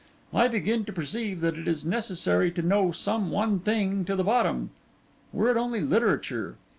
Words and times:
I 0.33 0.47
begin 0.47 0.83
to 0.85 0.91
perceive 0.91 1.41
that 1.41 1.59
it 1.59 1.67
is 1.67 1.85
necessary 1.85 2.49
to 2.53 2.63
know 2.63 2.91
some 2.91 3.29
one 3.29 3.59
thing 3.59 4.03
to 4.05 4.15
the 4.15 4.23
bottom—were 4.23 5.51
it 5.51 5.57
only 5.57 5.79
literature. 5.81 6.55